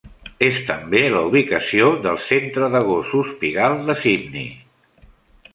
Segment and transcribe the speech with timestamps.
[0.45, 4.53] És també la ubicació del Centre de gossos pigall de Sydney.